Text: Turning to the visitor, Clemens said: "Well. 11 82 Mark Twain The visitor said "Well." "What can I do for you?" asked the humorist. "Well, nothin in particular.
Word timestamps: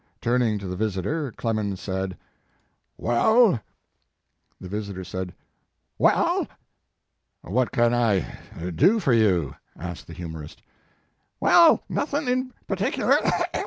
Turning 0.19 0.57
to 0.57 0.65
the 0.65 0.75
visitor, 0.75 1.31
Clemens 1.33 1.79
said: 1.79 2.17
"Well. 2.97 3.39
11 3.39 3.39
82 3.39 3.47
Mark 3.49 3.61
Twain 4.59 4.61
The 4.61 4.67
visitor 4.67 5.03
said 5.03 5.33
"Well." 5.99 6.47
"What 7.43 7.71
can 7.71 7.93
I 7.93 8.39
do 8.73 8.99
for 8.99 9.13
you?" 9.13 9.53
asked 9.77 10.07
the 10.07 10.13
humorist. 10.13 10.63
"Well, 11.39 11.83
nothin 11.87 12.27
in 12.27 12.51
particular. 12.67 13.19